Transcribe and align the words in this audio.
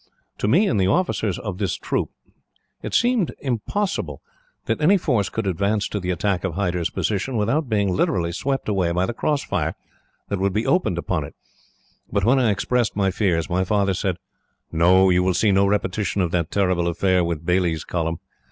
To 0.39 0.47
me, 0.47 0.67
and 0.67 0.79
the 0.79 0.87
officers 0.89 1.37
of 1.37 1.59
this 1.59 1.75
troop, 1.75 2.09
it 2.81 2.95
seemed 2.95 3.35
impossible 3.37 4.19
that 4.65 4.81
any 4.81 4.97
force 4.97 5.29
could 5.29 5.45
advance 5.45 5.87
to 5.89 5.99
the 5.99 6.09
attack 6.09 6.43
of 6.43 6.55
Hyder's 6.55 6.89
position 6.89 7.37
without 7.37 7.69
being 7.69 7.91
literally 7.95 8.31
swept 8.31 8.67
away 8.67 8.91
by 8.93 9.05
the 9.05 9.13
crossfire 9.13 9.75
that 10.29 10.39
would 10.39 10.53
be 10.53 10.65
opened 10.65 10.97
upon 10.97 11.23
it; 11.23 11.35
but 12.11 12.25
when 12.25 12.39
I 12.39 12.49
expressed 12.49 12.95
my 12.95 13.11
fears, 13.11 13.47
my 13.47 13.63
father 13.63 13.93
said: 13.93 14.17
"'No; 14.71 15.11
you 15.11 15.21
will 15.21 15.35
see 15.35 15.51
no 15.51 15.67
repetition 15.67 16.23
of 16.23 16.31
that 16.31 16.49
terrible 16.49 16.87
affair 16.87 17.23
with 17.23 17.45
Baillie's 17.45 17.83
column. 17.83 18.17